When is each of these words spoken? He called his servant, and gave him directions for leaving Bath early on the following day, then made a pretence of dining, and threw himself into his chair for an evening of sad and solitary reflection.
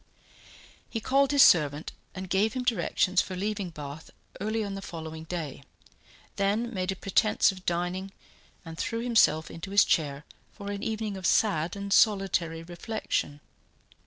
He 0.89 0.99
called 0.99 1.29
his 1.29 1.43
servant, 1.43 1.91
and 2.15 2.27
gave 2.27 2.53
him 2.53 2.63
directions 2.63 3.21
for 3.21 3.35
leaving 3.35 3.69
Bath 3.69 4.09
early 4.39 4.63
on 4.63 4.73
the 4.73 4.81
following 4.81 5.25
day, 5.25 5.61
then 6.37 6.73
made 6.73 6.91
a 6.91 6.95
pretence 6.95 7.51
of 7.51 7.67
dining, 7.67 8.11
and 8.65 8.79
threw 8.79 9.01
himself 9.01 9.51
into 9.51 9.69
his 9.69 9.85
chair 9.85 10.25
for 10.53 10.71
an 10.71 10.81
evening 10.81 11.17
of 11.17 11.27
sad 11.27 11.75
and 11.75 11.93
solitary 11.93 12.63
reflection. 12.63 13.41